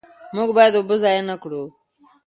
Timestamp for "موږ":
0.35-0.49